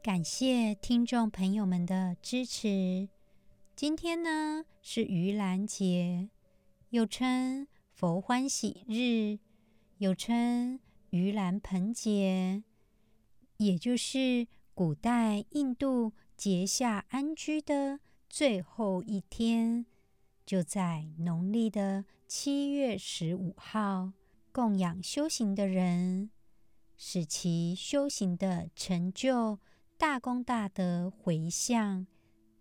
[0.00, 3.08] 感谢听众朋友们的支持。
[3.74, 6.30] 今天呢是盂兰节，
[6.90, 9.40] 又称佛欢喜日，
[9.98, 10.78] 又称
[11.10, 12.62] 盂兰盆节，
[13.56, 16.12] 也就是古代印度。
[16.36, 17.98] 结夏安居的
[18.30, 19.84] 最后一天，
[20.46, 24.12] 就在农历的七月十五号，
[24.52, 26.30] 供养修行的人，
[26.96, 29.58] 使其修行的成就
[29.98, 32.06] 大功大德回向，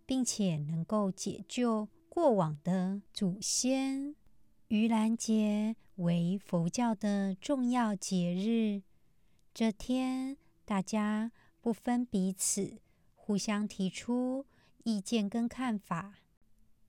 [0.08, 4.16] 并且能够解救过往的祖先。
[4.70, 8.82] 盂兰节为佛教的重要节日，
[9.54, 11.32] 这天大家
[11.62, 12.80] 不分彼此。
[13.14, 14.48] 互相提出
[14.84, 16.16] 意见跟看法，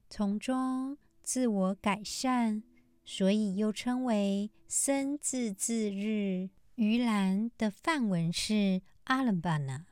[0.08, 2.62] 从中自我改善，
[3.04, 6.48] 所以又称为僧自恣日。
[6.76, 9.84] 盂兰的梵文是阿兰巴那，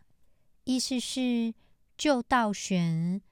[0.69, 1.55] 意思是
[1.97, 3.23] 救道玄，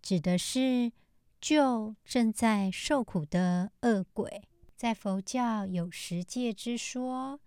[0.00, 0.92] 指的是
[1.38, 4.48] 救正在受苦的恶鬼。
[4.74, 7.38] 在佛教有十界之说，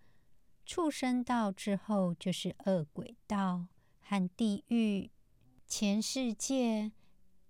[0.68, 3.66] 畜生道之后就是恶鬼道。
[4.02, 5.10] 和地狱
[5.66, 6.92] 前世界，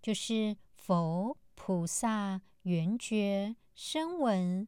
[0.01, 4.65] 就是佛菩萨、缘觉、声闻，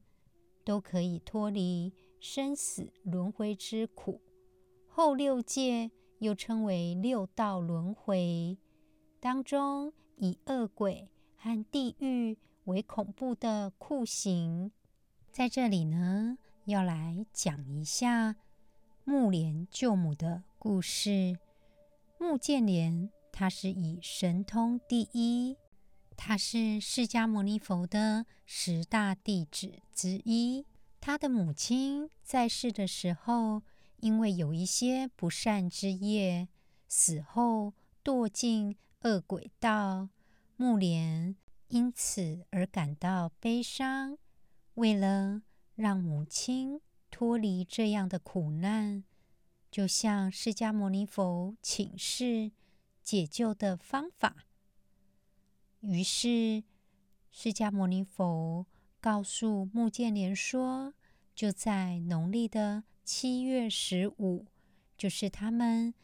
[0.65, 4.21] 都可以脱离生死轮回之苦。
[4.85, 5.89] 后六界
[6.19, 8.57] 又称为六道轮回，
[9.19, 14.71] 当中以恶鬼和地狱为恐怖的酷刑。
[15.31, 18.35] 在这里呢，要来讲一下
[19.03, 21.37] 木莲救母的故事。
[22.17, 25.55] 目犍连，他是以神通第一，
[26.17, 30.65] 他是释迦牟尼佛的十大弟子之一。
[30.99, 33.63] 他的母亲在世的时候，
[34.01, 36.47] 因为有一些不善之业，
[36.87, 37.73] 死后
[38.03, 40.09] 堕进恶鬼道。
[40.55, 41.35] 目莲
[41.69, 44.17] 因此而感到悲伤，
[44.73, 45.41] 为了
[45.75, 49.03] 让母亲脱离这样的苦难。
[49.71, 52.51] 就向释迦牟尼佛请示
[53.03, 54.47] 解救的方法。
[55.81, 56.63] 于是，
[57.31, 58.65] 释迦牟尼佛
[58.99, 60.93] 告诉目犍连说
[61.35, 64.45] ：“就在农历的七月十五，
[64.95, 65.95] 就是他们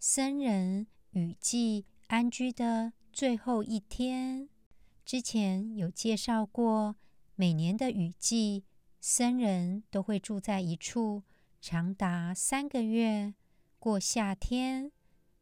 [0.00, 4.48] 僧人雨季安居的最后一天。
[5.04, 6.96] 之前有介绍过，
[7.36, 8.64] 每年的雨季，
[9.00, 11.22] 僧人都会住在一处。”
[11.62, 13.34] 长达三个月
[13.78, 14.90] 过夏天，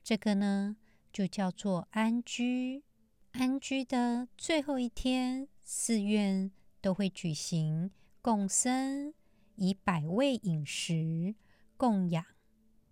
[0.05, 0.77] 这个呢
[1.11, 2.85] 就叫做安居。
[3.33, 6.51] 安居的最后一天，寺院
[6.83, 7.91] 都会举行
[8.21, 9.15] 供僧，
[9.61, 11.37] 以百味饮食
[11.77, 12.25] 供养。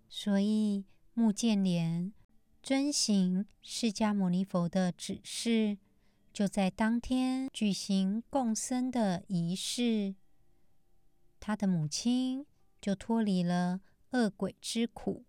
[0.09, 0.85] 所以
[1.15, 2.13] 目犍连
[2.63, 5.79] 遵行释迦牟尼佛的指示，
[6.33, 10.15] 就在当天举行供僧的仪式。
[11.41, 12.47] 他的母亲。
[12.81, 13.81] 就脱离了
[14.13, 15.25] 恶鬼之苦。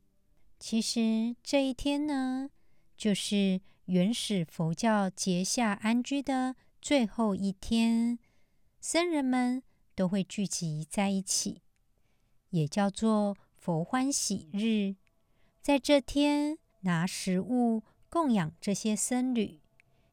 [0.59, 2.51] 其实这一天呢，
[2.95, 8.19] 就是原始佛教结夏安居的最后一天，
[8.79, 9.63] 僧人们
[10.00, 11.62] 都会聚集在一起，
[12.52, 14.96] 也叫做佛欢喜日。
[15.62, 19.60] 在这天，拿食物供养这些僧侣，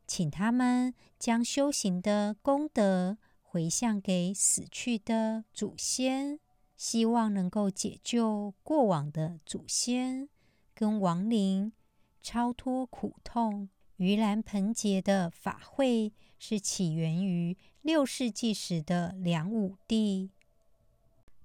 [0.05, 6.41] 请他们将修行的功德回向给死去的祖先。
[6.77, 10.29] 希望能够解救过往的祖先
[10.75, 11.73] 跟亡灵，
[12.21, 13.69] 超脱苦痛。
[13.99, 17.57] 盂兰盆节的法会是起源于
[17.87, 20.33] 六世纪时的梁武帝，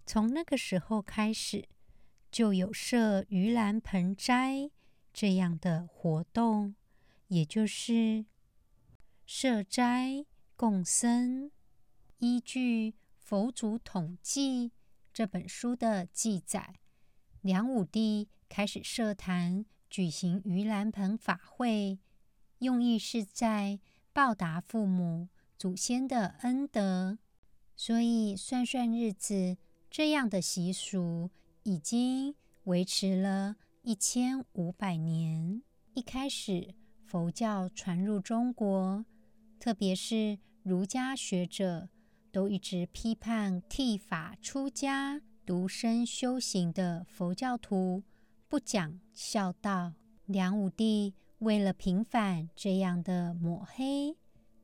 [0.07, 1.69] 从那个时候开始，
[2.31, 4.71] 就有设盂兰盆斋
[5.13, 6.73] 这样的活动，
[7.27, 8.25] 也就是
[9.23, 11.51] 设斋供僧。
[12.17, 12.89] 依据
[13.19, 14.69] 《佛祖统记》。
[15.13, 16.79] 这本书的记载，
[17.41, 21.99] 梁武帝开始设坛举行盂兰盆法会，
[22.57, 23.79] 用意是在
[24.11, 25.29] 报答父母
[25.61, 27.19] 祖先的恩德。
[27.75, 29.57] 所以算算日子，
[29.91, 31.29] 这样的习俗
[31.61, 35.61] 已经维持了一千五百年。
[35.93, 36.73] 一开始，
[37.05, 39.05] 佛教传入中国，
[39.59, 41.89] 特别是儒家学者，
[42.31, 48.01] 都一直批判剃发出家、独身修行的佛教徒
[48.47, 49.93] 不讲孝道。
[50.25, 54.17] 梁武帝为了平反这样的抹黑，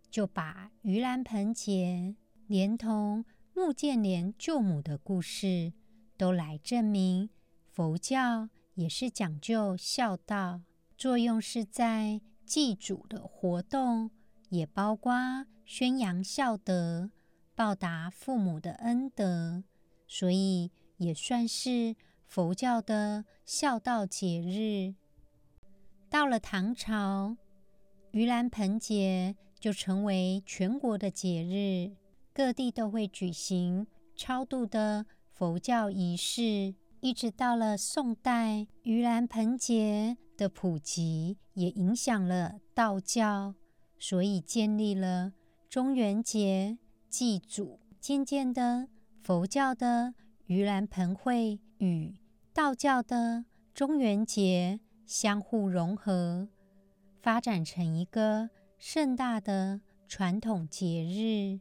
[0.09, 2.15] 就把盂兰盆节
[2.47, 5.73] 连同目犍连救母的故事
[6.17, 7.29] 都来证明
[7.71, 10.61] 佛教也是讲究孝道，
[10.97, 14.11] 作用是在祭祖的活动，
[14.49, 17.11] 也包括宣扬孝德。
[17.55, 19.63] 报答父母的恩德，
[20.07, 24.93] 所以也算是佛教的孝道节日。
[26.07, 27.35] 到了唐朝，
[28.11, 31.95] 盂兰盆节就成为全国的节日，
[32.33, 36.75] 各地都会举行超度的佛教仪式。
[36.99, 43.53] 一直到了宋代，盂兰盆节的普及也影响了道教，
[43.99, 45.33] 所以建立了
[45.69, 46.77] 中元节。
[47.09, 48.89] 祭祖，渐渐的，
[49.23, 50.13] 佛教的
[50.47, 52.13] 盂兰盆会与
[52.53, 56.49] 道教的中元节相互融合，
[57.21, 61.59] 发展成一个盛大的传统节日，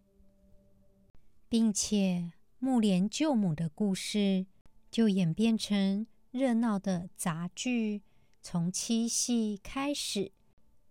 [1.49, 4.47] 并且木莲救母的故事
[4.91, 8.03] 就演变成热闹的杂剧，
[8.43, 10.31] 从七夕开始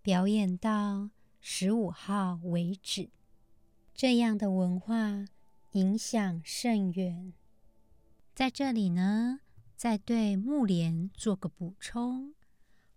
[0.02, 3.10] 表演到十五号为止。
[3.94, 5.26] 这样的文化
[5.72, 7.32] 影响甚远。
[8.34, 9.40] 在这里呢，
[9.76, 12.34] 再对木莲做个补充。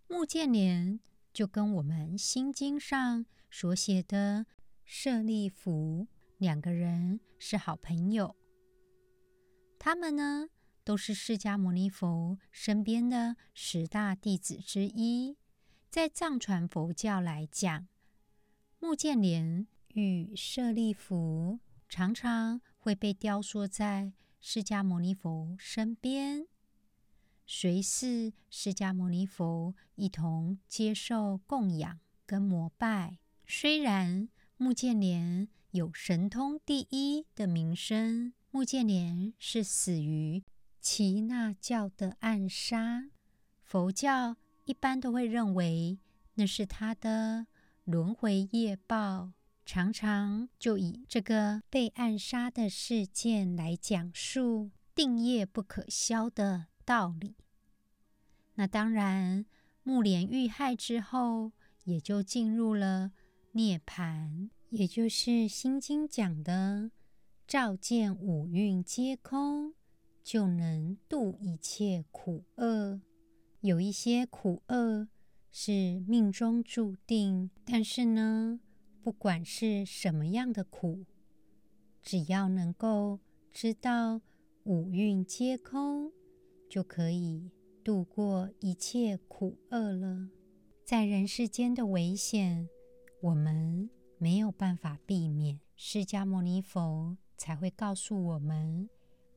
[0.08, 1.00] 木建莲
[1.40, 4.46] 就跟我们《心经》上所写的
[4.84, 6.06] 舍利弗
[6.38, 8.36] 两个人是好朋友。
[9.80, 10.50] 他们呢，
[10.84, 15.38] 都是释迦牟尼佛身边的十大弟子之一。
[15.90, 17.88] 在藏传佛教来讲，
[18.82, 19.66] 目犍连。
[19.94, 26.48] 与舍利弗常常会被雕塑在释迦牟尼佛身边，
[27.52, 33.18] 随侍释迦牟尼佛一同接受供养跟膜拜。
[33.48, 40.44] 虽然目犍连有神通第一的名声，目犍连是死于
[40.80, 43.10] 耆那教的暗杀，
[43.64, 45.98] 佛教一般都会认为
[46.36, 47.48] 那是他的
[47.84, 49.32] 轮回业报。
[49.66, 57.36] 常常就以这个被暗杀的事件来讲述定业不可消的道理。
[58.56, 59.46] 那当然，
[59.84, 61.52] 木莲遇害之后，
[61.84, 63.12] 也就进入了
[63.52, 66.90] 涅槃，也就是《心经》讲的
[67.46, 69.76] “照见五蕴皆空，
[70.24, 73.00] 就能度一切苦厄”。
[73.62, 75.08] 有一些苦厄
[75.52, 78.60] 是命中注定，但是呢，
[79.04, 81.06] 不管是什么样的苦，
[82.02, 83.20] 只要能够
[83.54, 84.22] 知道
[84.64, 85.89] 五蕴皆空，
[86.70, 87.52] 就可以
[87.84, 90.30] 度过一切苦厄了。
[90.86, 92.70] 在人世间的危险，
[93.22, 98.90] 我们没有办法避免，释迦牟尼佛才会告诉我们，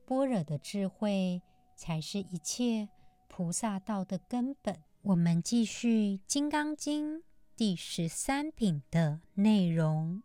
[0.05, 1.41] 般若的智慧
[1.75, 2.87] 才是一切
[3.27, 4.79] 菩萨道的根本。
[5.01, 7.17] 我们继续《金刚经》。
[7.55, 10.23] 第十三品的内容：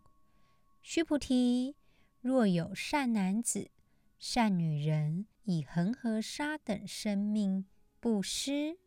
[0.81, 1.75] 须菩提，
[2.21, 3.69] 若有善男子、
[4.17, 7.65] 善女人，以恒河沙等生命
[7.99, 8.77] 布施；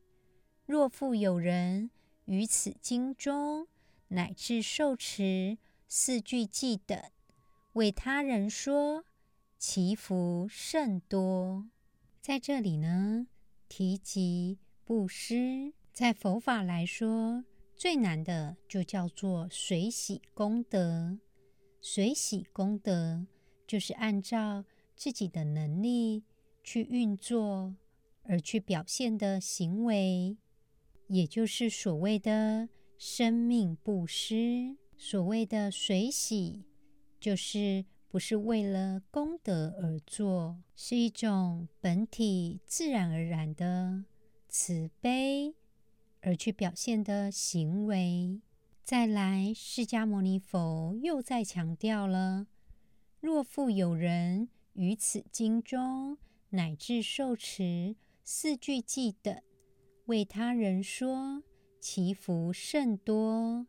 [0.64, 1.90] 若复有人
[2.26, 3.66] 于此经中
[4.07, 7.02] 乃至受持四句偈等，
[7.73, 9.04] 为他人说，
[9.59, 11.69] 其福甚多。
[12.21, 13.26] 在这里呢，
[13.69, 17.45] 提及布施，在佛法来说。
[17.75, 21.19] 最难的就叫做随喜功德，
[21.81, 23.26] 随喜功德
[23.66, 24.64] 就是按照
[24.95, 26.23] 自己的能力
[26.62, 27.75] 去运作
[28.25, 30.37] 而去表现的行为，
[31.09, 34.76] 也就是所谓的生命布施。
[34.97, 36.64] 所谓的随喜，
[37.19, 44.04] 就是不是为了功德而做，是一种本体自然而然的
[44.49, 45.54] 慈悲。
[46.25, 48.40] 而去表现的行为。
[48.85, 52.47] 再来，释迦牟尼佛又再强调了：
[53.19, 56.16] 若复有人于此经中
[56.52, 59.42] 乃至受持四句偈等，
[60.04, 61.42] 为他人说，
[61.80, 63.66] 其福甚多。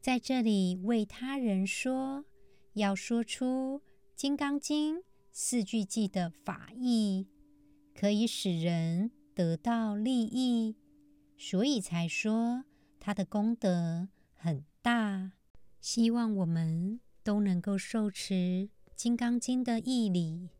[0.00, 2.24] 在这里，为他人说，
[2.72, 3.80] 要说出
[4.16, 4.96] 《金刚经》
[5.30, 7.28] 四句偈的法义，
[7.94, 10.74] 可以使人得到利益，
[11.38, 12.64] 所以才说
[12.98, 15.32] 他的功德很大。
[15.80, 18.34] 希望我们都能够受持
[18.96, 20.50] 《金刚经》的义理，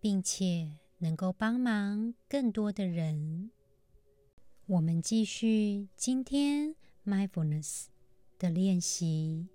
[0.00, 3.50] 并且能够帮忙更多的人。
[4.66, 7.86] 我们继续今天 mindfulness
[8.38, 9.48] 的练习。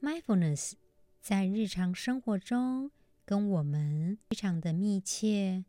[0.00, 0.72] mindfulness
[1.20, 2.90] 在日常生活中
[3.24, 5.64] 跟我们非常的密切。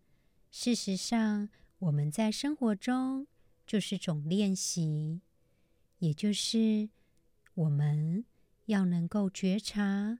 [0.52, 3.28] 事实上，我们在生活中
[3.68, 5.22] 就是种练习，
[6.00, 6.90] 也就是
[7.56, 8.24] 我们
[8.66, 10.20] 要能够觉察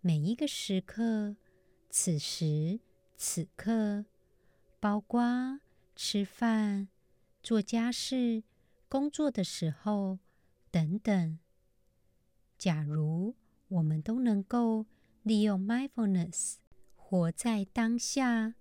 [0.00, 1.36] 每一个时刻，
[1.90, 2.80] 此时
[3.16, 4.04] 此刻，
[4.78, 5.60] 包括
[5.94, 6.88] 吃饭、
[7.42, 8.42] 做家事、
[8.88, 10.18] 工作的时候
[10.70, 11.38] 等等。
[12.58, 13.34] 假如
[13.68, 14.86] 我们都能够
[15.22, 16.56] 利用 mindfulness
[16.94, 18.54] 活在当下。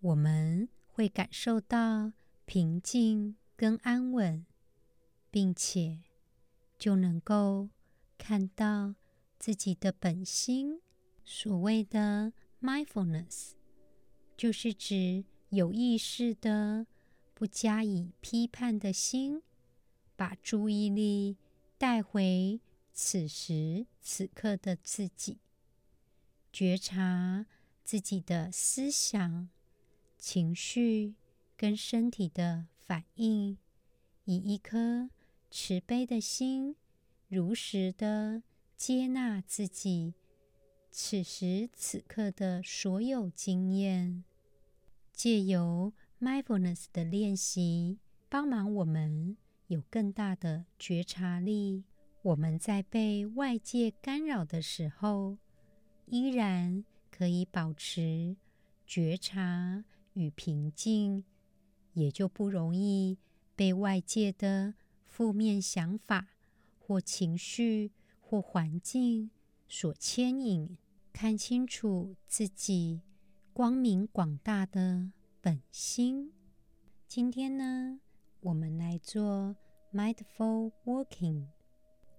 [0.00, 2.12] 我们会感受到
[2.44, 4.46] 平静跟安稳，
[5.30, 6.02] 并且
[6.78, 7.70] 就能够
[8.16, 8.94] 看到
[9.38, 10.80] 自己的本心。
[11.24, 13.55] 所谓的 mindfulness，
[14.36, 16.86] 就是指有意识的、
[17.34, 19.42] 不加以批判的心，
[20.14, 21.36] 把注意力
[21.78, 22.60] 带回
[22.92, 25.38] 此时此刻的自己，
[26.52, 27.46] 觉察
[27.84, 29.48] 自己的思想。
[30.18, 31.14] 情绪
[31.56, 33.56] 跟身体的反应，
[34.24, 35.10] 以一颗
[35.50, 36.74] 慈悲的心，
[37.28, 38.42] 如实的
[38.76, 40.14] 接纳自己
[40.98, 44.24] 此时此刻的所有经验，
[45.12, 47.98] 借由 mindfulness 的练习，
[48.30, 49.36] 帮忙我们
[49.66, 51.84] 有更大的觉察力。
[52.22, 55.36] 我们在被外界干扰的时候，
[56.06, 58.34] 依然可以保持
[58.86, 59.84] 觉察。
[60.14, 61.24] 与平静，
[61.92, 63.18] 也就不容易
[63.54, 64.72] 被外界的
[65.04, 66.28] 负面想法
[66.78, 69.30] 或情绪或环境
[69.68, 70.78] 所牵引。
[71.18, 73.00] 看清楚自己
[73.54, 76.30] 光明广大的本心。
[77.08, 77.98] 今天呢，
[78.40, 79.56] 我们来做
[79.94, 81.46] mindful walking。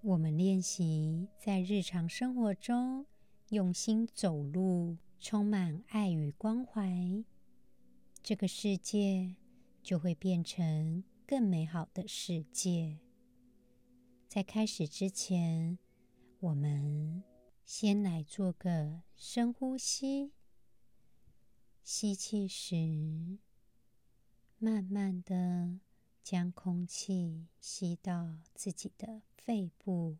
[0.01, 3.05] 我们练习在日常生活中
[3.49, 7.23] 用心走路，充满爱与关怀。
[8.23, 9.35] 这个世界
[9.83, 12.97] 就会变成更美好的世界。
[14.27, 15.77] 在开始之前，
[16.39, 17.21] 我们
[17.67, 20.31] 先来做个深呼吸。
[21.83, 23.39] 吸气时，
[24.57, 25.77] 慢慢的
[26.23, 30.15] 将空气吸到自己的肺部；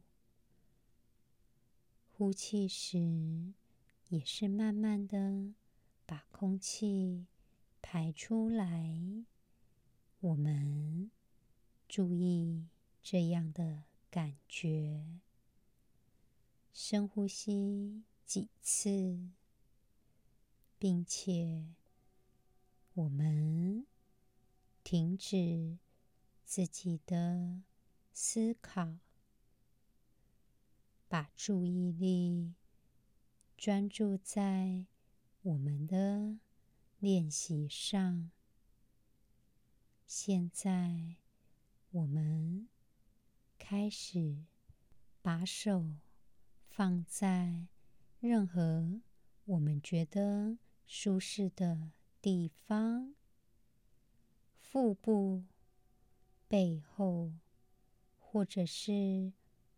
[2.11, 3.53] 呼气时，
[4.09, 5.53] 也是慢慢的
[6.05, 7.27] 把空气。
[7.81, 9.23] 排出来，
[10.19, 11.09] 我们
[11.87, 12.67] 注意
[13.01, 15.21] 这样的感觉。
[16.79, 19.31] 深呼吸几次，
[20.77, 21.65] 并且
[22.93, 23.87] 我们
[24.83, 25.79] 停止
[26.45, 27.63] 自己的
[28.13, 28.99] 思考，
[31.09, 32.53] 把注意力
[33.57, 34.85] 专注在
[35.41, 36.37] 我们的。
[36.99, 38.31] 练习上，
[40.07, 41.15] 现在
[41.91, 42.67] 我们
[43.59, 44.45] 开始
[45.21, 45.85] 把手
[46.77, 47.65] 放在
[48.19, 49.01] 任何
[49.45, 51.89] 我们觉得舒适的
[52.21, 53.15] 地方，
[54.59, 55.43] 腹部、
[56.47, 57.33] 背后，
[58.19, 59.33] 或者是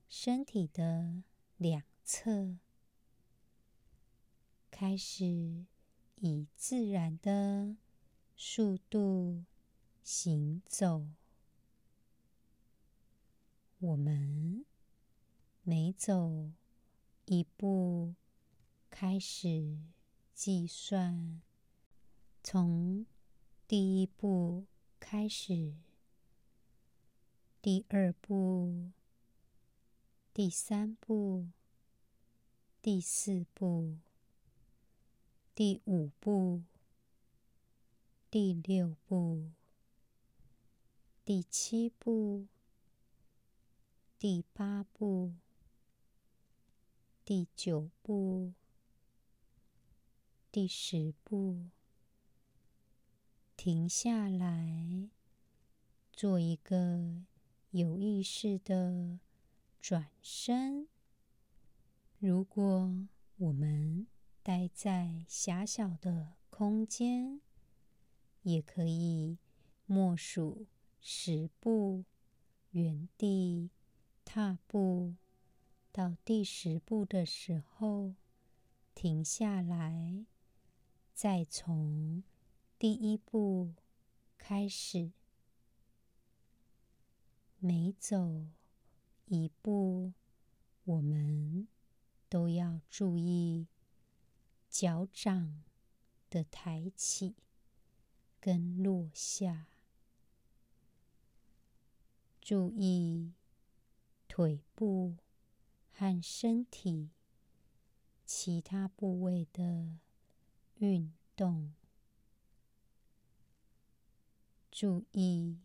[0.10, 1.24] 身体的
[1.56, 2.58] 两侧，
[4.70, 5.65] 开始。
[6.18, 7.77] 以自然的
[8.36, 9.46] 速度
[10.03, 11.08] 行走，
[13.79, 14.65] 我们
[15.63, 16.51] 每走
[17.31, 18.15] 一步，
[18.89, 19.77] 开始
[20.33, 21.43] 计算，
[22.41, 23.05] 从
[23.67, 24.65] 第一步
[25.00, 25.75] 开始，
[27.62, 28.89] 第二步，
[30.33, 31.50] 第三步，
[32.81, 34.00] 第四步。
[35.53, 36.63] 第五步，
[38.31, 39.51] 第六步，
[41.24, 42.48] 第七步，
[44.17, 45.36] 第八步，
[47.29, 48.55] 第九步，
[50.51, 51.67] 第十步，
[53.55, 55.07] 停下来，
[56.12, 57.21] 做一个
[57.69, 59.19] 有意识的
[59.79, 60.88] 转身。
[62.17, 63.07] 如果
[63.38, 64.07] 我们
[64.41, 67.41] 待在狭小的空间，
[68.41, 69.38] 也可以
[69.86, 70.65] 默数
[71.00, 72.05] 十步，
[72.71, 73.69] 原地
[74.25, 75.13] 踏步，
[75.91, 78.13] 到第十步的时候，
[78.93, 80.25] 停下来，
[81.13, 82.24] 再从
[82.77, 83.74] 第一步
[84.38, 85.12] 开始。
[87.58, 88.46] 每走
[89.25, 90.13] 一步，
[90.86, 91.67] 我们
[92.29, 93.67] 都要注意
[94.69, 95.63] 脚掌
[96.29, 97.36] 的抬起
[98.39, 99.67] 跟落下，
[102.39, 103.34] 注意
[104.29, 105.17] 腿部
[106.00, 107.10] 和身体
[108.25, 109.98] 其他部位的
[110.75, 111.74] 运动，
[114.72, 115.60] 注意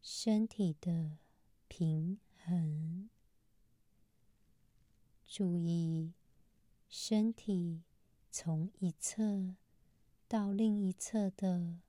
[0.00, 1.18] 身体的
[1.66, 3.10] 平衡，
[5.26, 6.12] 注意
[6.88, 7.82] 身体
[8.30, 9.56] 从一侧
[10.28, 11.80] 到另一侧的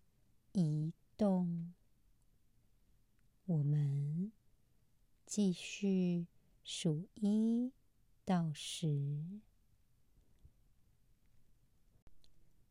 [0.54, 1.76] 移动。
[3.46, 4.32] 我们
[5.24, 6.26] 继续
[6.68, 7.72] 数一
[8.26, 9.40] 到十，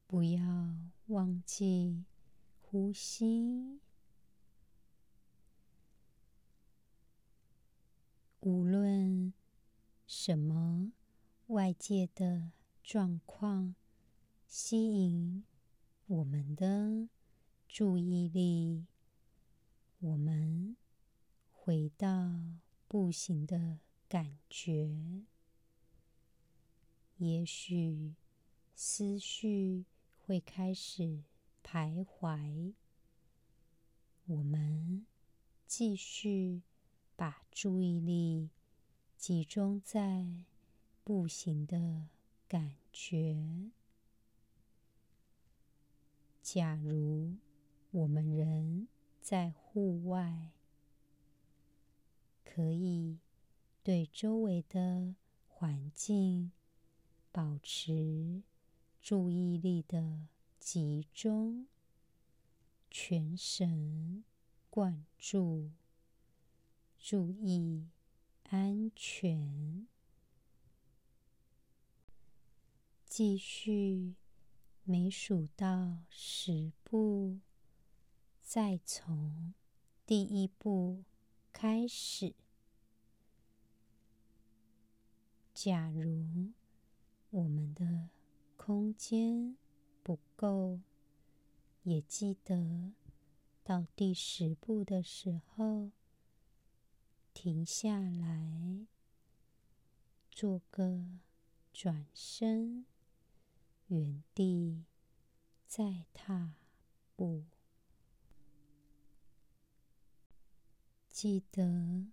[0.09, 2.05] 不要忘记
[2.61, 3.79] 呼吸。
[8.41, 9.33] 无论
[10.09, 10.91] 什么
[11.47, 12.51] 外界的
[12.83, 13.77] 状况
[14.49, 15.45] 吸引
[16.07, 17.09] 我们的
[17.69, 18.87] 注意力，
[20.01, 20.77] 我们
[21.53, 22.43] 回到
[22.89, 23.79] 步行的
[24.15, 24.95] 感觉。
[27.17, 28.15] 也许
[28.77, 29.87] 思绪
[30.21, 31.25] 会开始
[31.65, 32.75] 徘徊，
[34.27, 35.05] 我们
[35.67, 36.63] 继续。
[37.17, 38.51] 把注意力
[39.17, 40.45] 集中在
[41.05, 42.09] 步行的
[42.49, 43.71] 感觉。
[46.43, 47.37] 假如
[47.93, 48.89] 我们人
[49.21, 50.51] 在户外，
[52.45, 53.21] 可以
[53.85, 55.15] 对周围的
[55.47, 56.53] 环境
[57.31, 58.43] 保持
[59.03, 60.27] 注意力的
[60.59, 61.67] 集中，
[62.91, 64.25] 全神
[64.71, 65.71] 贯注。
[66.99, 67.91] 注意
[68.45, 69.87] 安全，
[73.05, 74.15] 继续
[74.85, 77.41] 每数到十步，
[78.41, 79.53] 再从
[80.07, 81.05] 第一步
[81.53, 82.35] 开始。
[85.55, 86.51] 假如
[87.31, 88.11] 我们的
[88.57, 89.57] 空间
[90.03, 90.81] 不够，
[91.85, 92.93] 也记得
[93.63, 95.91] 到第十步的时候。
[97.33, 98.87] 停下来，
[100.31, 101.05] 做个
[101.73, 102.87] 转身，
[103.89, 104.85] 原地
[105.67, 106.55] 再踏
[107.17, 107.45] 步。
[111.09, 112.07] 记得，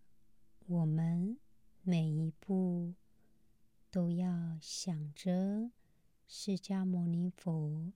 [0.66, 1.38] 我们
[1.84, 2.96] 每一步
[3.92, 5.70] 都要想着
[6.26, 7.92] 释迦牟尼佛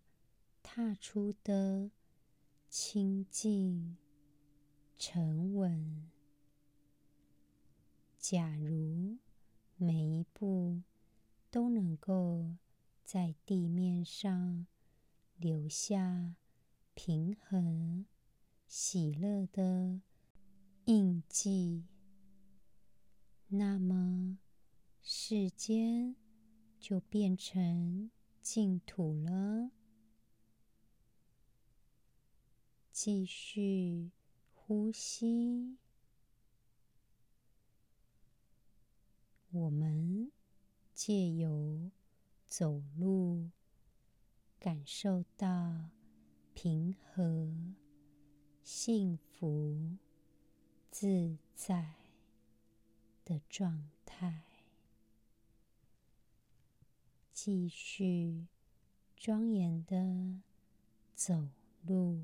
[0.62, 1.90] 踏出的
[2.70, 3.96] 清净、
[4.98, 6.12] 沉稳。
[8.20, 9.20] 假如
[9.78, 10.82] 每一步
[11.50, 12.56] 都能够
[13.06, 14.68] 在地面上
[15.38, 16.36] 留下
[16.94, 18.06] 平衡、
[18.68, 20.02] 喜乐的
[20.86, 21.86] 印记，
[23.48, 24.40] 那么
[25.08, 26.16] 世间
[26.80, 28.10] 就变成
[28.42, 29.70] 净土了。
[32.92, 34.10] 继续
[34.56, 35.78] 呼吸。
[39.52, 40.32] 我们
[40.96, 41.92] 借由
[42.48, 43.52] 走路，
[44.60, 45.92] 感受到
[46.56, 47.54] 平和、
[48.64, 49.98] 幸福、
[50.90, 51.94] 自在
[53.24, 54.55] 的状态。
[57.46, 58.48] 继续
[59.16, 60.42] 庄严的
[61.14, 61.48] 走
[61.86, 62.24] 路。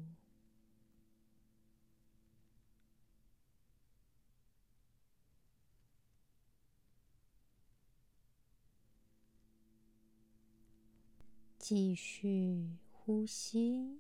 [11.60, 13.99] 继续呼吸。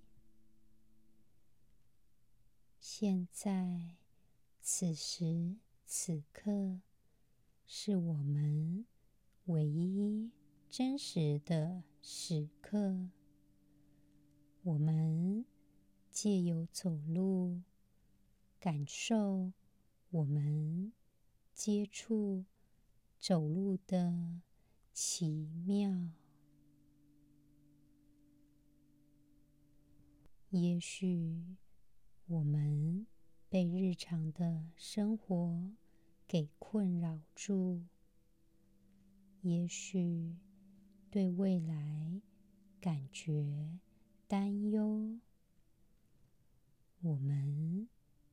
[2.79, 3.95] 现在，
[4.59, 6.81] 此时此刻，
[7.67, 8.87] 是我们
[9.45, 10.31] 唯一
[10.71, 13.09] 真实的时刻。
[14.63, 15.43] 我们
[16.09, 17.61] 借由走路，
[18.57, 19.51] 感受
[20.11, 20.93] 我们
[21.53, 22.45] 接触
[23.19, 24.39] 走路的
[24.93, 26.07] 奇妙。
[30.51, 31.57] 也许
[32.27, 33.05] 我们
[33.49, 35.69] 被日常的生活
[36.25, 37.83] 给困扰住，
[39.41, 40.37] 也许
[41.11, 42.21] 对未来
[42.79, 43.77] 感觉
[44.29, 45.19] 担忧。
[47.01, 47.89] 我们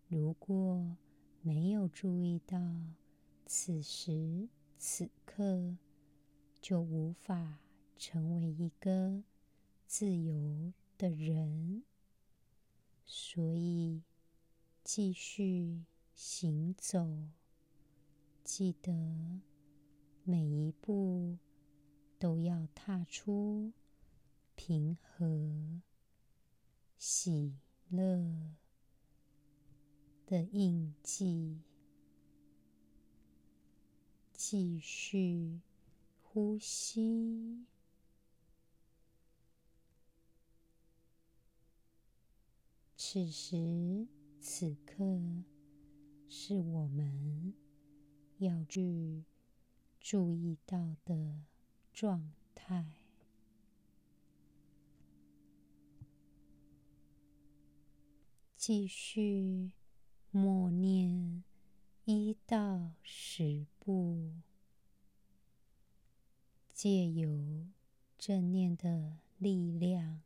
[0.06, 0.96] 如果
[1.42, 2.56] 没有注意到
[3.46, 5.76] 此时此刻，
[6.60, 7.58] 就无法
[7.96, 9.24] 成为一个
[9.88, 11.82] 自由的人。
[13.04, 14.02] 所以，
[14.84, 15.82] 继续
[16.14, 17.28] 行走，
[18.44, 19.40] 记得
[20.22, 21.38] 每一步
[22.18, 23.72] 都要踏出
[24.54, 25.80] 平和、
[26.96, 27.54] 喜
[27.88, 28.52] 乐
[30.26, 31.60] 的印记。
[34.32, 35.60] 继续
[36.22, 37.66] 呼吸。
[42.96, 44.06] 此时
[44.40, 45.04] 此刻，
[46.28, 47.52] 是我们
[48.38, 49.24] 要去
[49.98, 51.42] 注意到的
[52.00, 52.86] 状态。
[58.54, 59.72] 继续
[60.30, 61.42] 默念
[62.04, 64.30] 一到十步，
[66.72, 67.66] 借由
[68.16, 70.22] 正念的力量，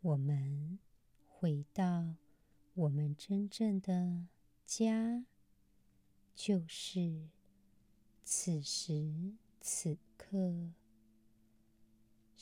[0.00, 0.78] 我们。
[1.26, 2.14] 回到
[2.72, 4.28] 我们真正的
[4.64, 5.26] 家，
[6.34, 7.28] 就是
[8.24, 10.72] 此时此刻，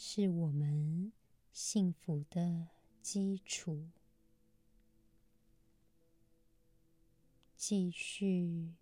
[0.05, 1.13] 是我们
[1.53, 2.67] 幸福的
[3.01, 3.89] 基础。
[7.57, 8.75] 继续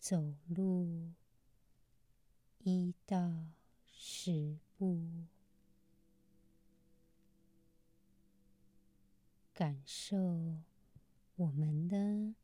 [0.00, 1.12] 走路
[2.64, 3.46] 一到
[3.86, 4.98] 十步。
[9.52, 10.16] 感受
[11.36, 12.34] 我们的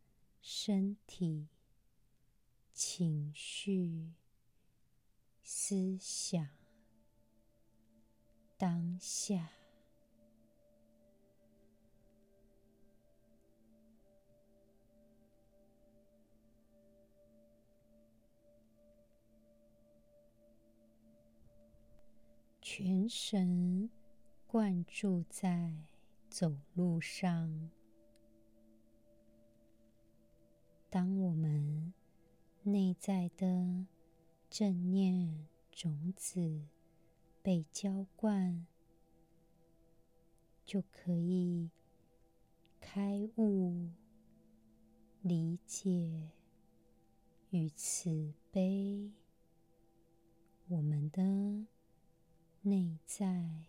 [0.41, 1.49] 身体、
[2.73, 4.13] 情绪、
[5.43, 6.60] 思想，
[8.61, 9.51] 当下，
[22.61, 23.91] 全神
[24.47, 25.75] 贯注在。
[26.31, 27.73] 走路上，
[30.89, 31.93] 当我们
[32.63, 33.85] 内在的
[34.49, 36.69] 正念种子
[37.43, 38.67] 被浇灌，
[40.65, 41.71] 就可以
[42.81, 43.91] 开悟、
[45.23, 46.31] 理解
[47.51, 49.11] 与慈悲。
[50.69, 51.67] 我们的
[52.63, 53.67] 内在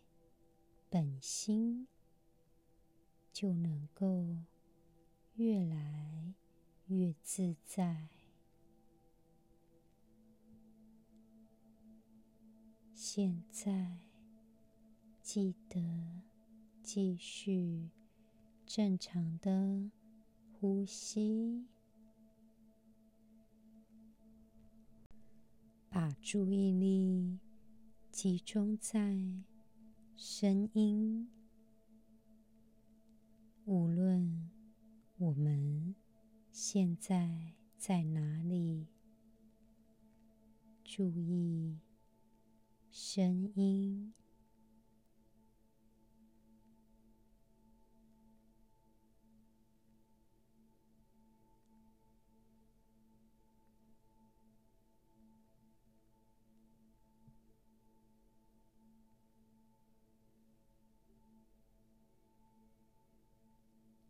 [0.90, 1.88] 本心。
[3.34, 4.36] 就能够
[5.36, 6.34] 越来
[6.88, 8.10] 越自在。
[13.04, 13.98] 现在
[15.24, 15.82] 记得
[16.84, 17.90] 继续
[18.64, 19.90] 正常的
[20.52, 21.66] 呼吸，
[25.90, 27.40] 把注意力
[28.12, 29.18] 集中在
[30.16, 31.28] 声音。
[33.66, 34.52] 无论
[35.18, 35.96] 我们
[36.52, 38.86] 现在在哪里，
[40.84, 41.80] 注意
[42.94, 44.14] 声音，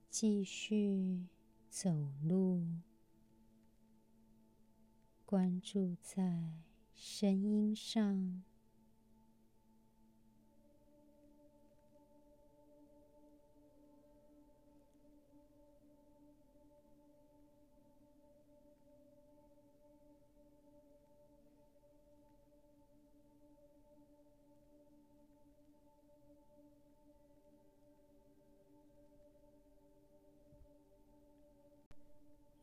[0.09, 1.27] 继续
[1.69, 2.65] 走路，
[5.23, 6.51] 关注在
[6.95, 8.43] 声音上。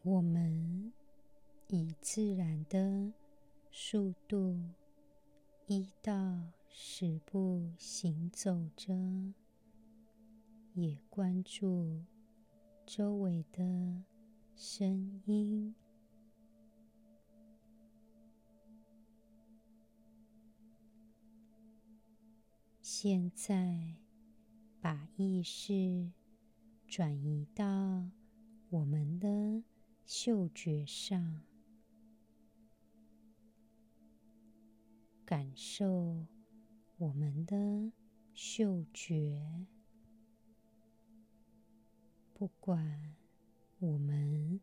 [0.03, 0.93] 我们
[1.67, 3.13] 以自然的
[3.71, 4.57] 速度，
[5.67, 8.95] 一到十步行走着，
[10.73, 12.05] 也关注
[12.87, 14.05] 周围的
[14.55, 15.75] 声音。
[22.81, 23.95] 现在
[24.81, 26.11] 把意识
[26.87, 28.09] 转移到
[28.71, 29.63] 我们的
[30.09, 31.43] 嗅觉上，
[35.27, 36.25] 感受
[36.97, 37.93] 我们的
[38.33, 39.67] 嗅觉。
[42.33, 43.17] 不管
[43.81, 44.59] 我们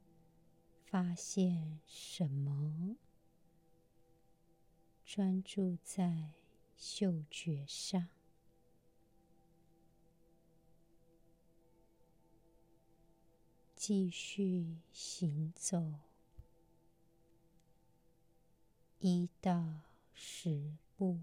[0.83, 2.95] 发现什么，
[5.05, 6.33] 专注在
[6.75, 8.14] 嗅觉上。
[13.87, 15.93] 继续行走
[18.97, 19.63] 一到
[20.11, 21.19] 十步。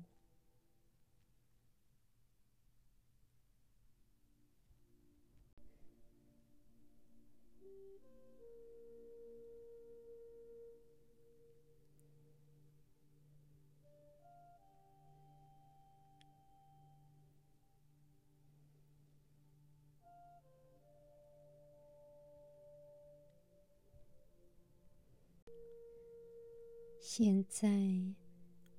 [27.14, 27.68] 现在，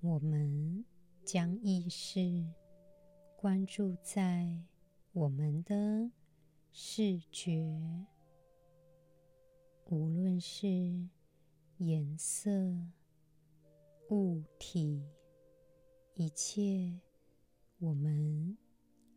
[0.02, 0.84] 我们
[1.24, 2.44] 将意识
[3.36, 4.60] 关注在
[5.12, 6.10] 我们的
[6.72, 7.80] 视觉，
[9.86, 10.68] 无论是
[11.78, 12.50] 颜色、
[14.10, 15.06] 物体，
[16.16, 17.00] 一切
[17.78, 18.58] 我们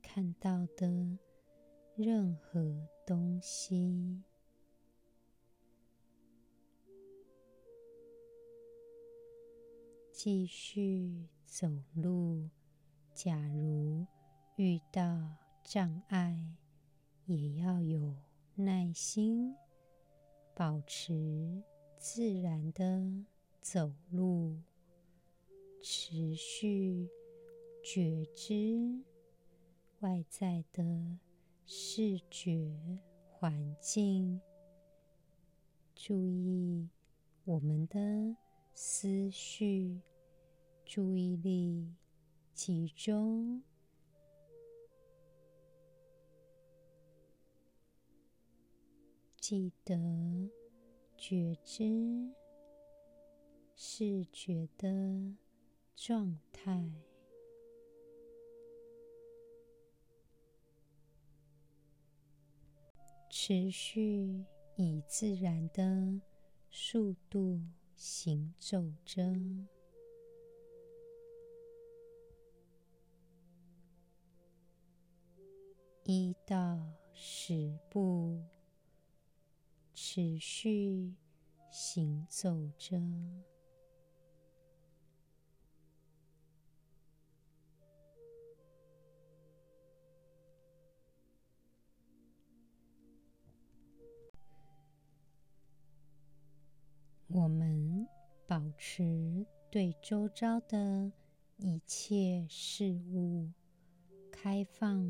[0.03, 1.17] 看到的
[1.95, 4.23] 任何东西。
[10.19, 12.49] 继续走路。
[13.13, 14.07] 假如
[14.57, 16.57] 遇到障碍，
[17.27, 18.17] 也要有
[18.55, 19.55] 耐心，
[20.55, 21.63] 保持
[21.99, 23.27] 自然的
[23.61, 24.59] 走路，
[25.83, 27.11] 持续
[27.85, 29.03] 觉知
[30.01, 31.19] 外在的
[31.67, 32.75] 视觉
[33.29, 34.41] 环境，
[35.95, 36.89] 注意
[37.45, 38.35] 我们的
[38.79, 40.03] 思绪，
[40.85, 41.95] 注意力
[42.53, 43.63] 集中，
[49.41, 49.97] 记得
[51.17, 52.31] 觉知
[53.75, 55.35] 视觉的
[55.95, 56.93] 状态，
[63.31, 66.21] 持续以自然的
[66.71, 67.59] 速度。
[67.97, 69.23] 行走着，
[76.05, 78.45] 一到十步，
[79.95, 81.15] 持续
[81.71, 83.01] 行走着。
[97.37, 98.09] 我们
[98.47, 101.13] 保持对周遭的
[101.59, 103.53] 一切事物
[104.33, 105.07] 开放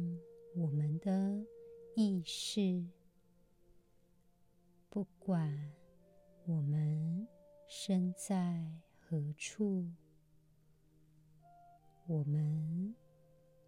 [0.57, 1.47] 我们的
[1.95, 2.85] 意识，
[4.91, 5.73] 不管
[6.47, 7.29] 我们
[7.69, 9.89] 身在何处，
[12.09, 12.93] 我们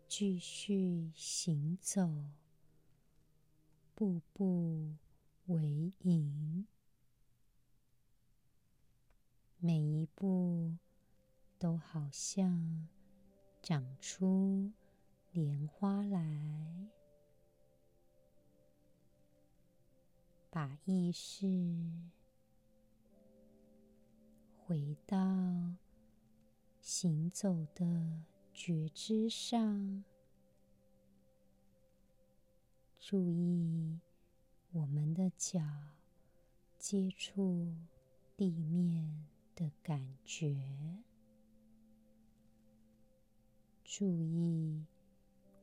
[0.09, 2.13] 继续行走，
[3.95, 4.97] 步步
[5.47, 6.67] 为营。
[9.69, 10.79] 每一步
[11.59, 12.89] 都好像
[13.61, 14.73] 长出
[15.31, 16.89] 莲花来，
[20.49, 21.47] 把意识
[24.57, 25.19] 回到
[26.81, 30.03] 行走的觉知上，
[32.99, 34.01] 注意
[34.73, 35.61] 我们的脚
[36.79, 37.77] 接触
[38.35, 39.27] 地面。
[39.59, 40.57] 的感觉，
[43.83, 44.85] 注意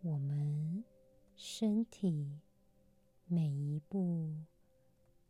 [0.01, 0.83] 我们
[1.37, 2.41] 身体
[3.25, 4.35] 每一步、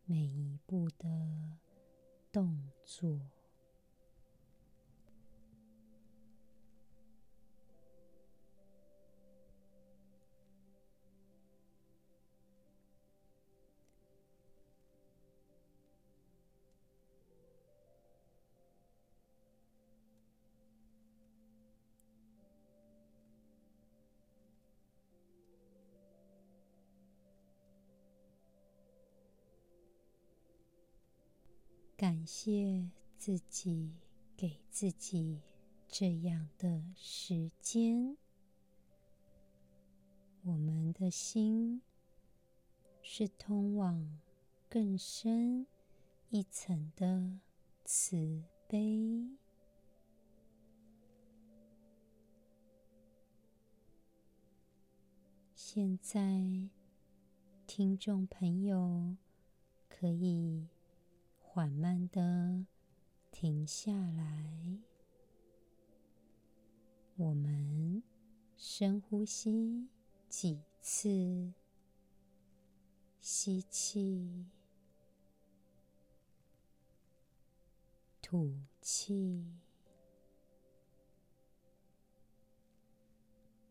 [0.04, 1.56] 每一步的
[2.32, 3.35] 动作。
[31.96, 33.90] 感谢自己
[34.36, 35.40] 给自己
[35.88, 38.18] 这样的时间，
[40.42, 41.80] 我们的心
[43.00, 44.20] 是通往
[44.68, 45.66] 更深
[46.28, 47.38] 一层的
[47.86, 49.30] 慈悲。
[55.54, 56.68] 现在，
[57.66, 59.16] 听众朋友
[59.88, 60.68] 可以
[61.56, 62.66] 缓慢的
[63.30, 64.78] 停下来，
[67.16, 68.02] 我们
[68.58, 69.88] 深呼吸
[70.28, 71.54] 几次，
[73.22, 74.44] 吸气，
[78.20, 79.42] 吐气，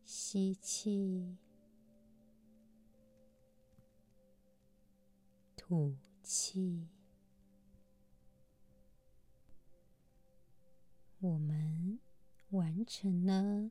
[0.04, 1.36] 吸气。
[5.56, 5.94] 吐
[6.24, 6.88] 气，
[11.20, 11.98] 我们
[12.50, 13.70] 完成了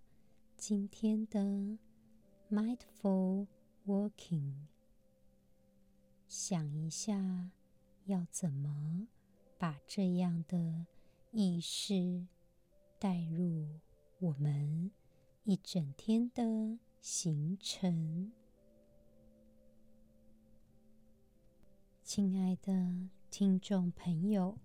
[0.58, 1.78] 今天的
[2.50, 3.46] Mindful
[3.86, 4.66] Walking。
[6.28, 7.52] 想一下，
[8.06, 9.08] 要怎么
[9.60, 10.88] 把这样的
[11.32, 12.26] 意识
[12.98, 13.80] 带入
[14.18, 14.90] 我们
[15.44, 18.32] 一整天的行程？
[22.02, 24.58] 亲爱的听众朋友，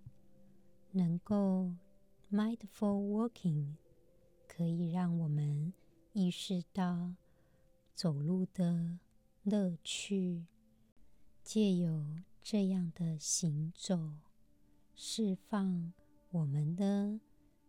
[0.91, 1.75] 能够
[2.31, 3.75] mindful walking，
[4.47, 5.73] 可以让我们
[6.13, 7.15] 意识到
[7.93, 8.99] 走路的
[9.43, 10.45] 乐趣，
[11.43, 12.05] 借由
[12.41, 14.13] 这样的行走，
[14.95, 15.91] 释放
[16.29, 17.19] 我们的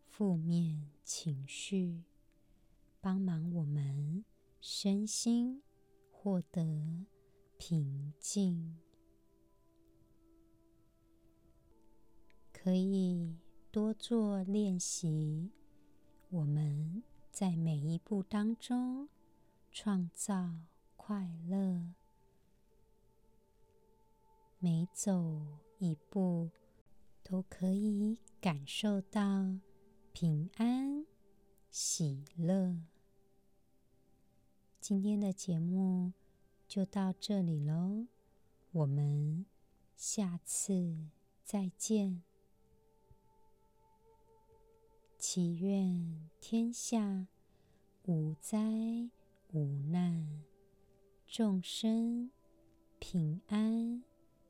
[0.06, 2.04] 负面情绪，
[3.00, 4.24] 帮忙我们
[4.60, 5.60] 身心
[6.10, 7.04] 获得
[7.58, 8.78] 平静。
[12.52, 13.36] 可以
[13.72, 15.50] 多做练习，
[16.28, 19.08] 我们在每一步当中
[19.70, 20.56] 创造
[20.94, 21.94] 快乐，
[24.58, 25.40] 每走
[25.78, 26.50] 一步
[27.22, 29.56] 都可以感受到
[30.12, 31.06] 平安
[31.70, 32.76] 喜乐。
[34.82, 36.12] 今天的节目
[36.68, 38.06] 就到这里喽，
[38.72, 39.46] 我们
[39.96, 41.08] 下次
[41.42, 42.22] 再见。
[45.24, 47.28] 祈愿天下
[48.06, 48.58] 无灾
[49.52, 50.42] 无难，
[51.28, 52.32] 众生
[52.98, 54.02] 平安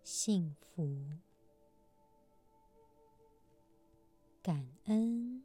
[0.02, 1.04] 幸福，
[4.42, 5.44] 感恩。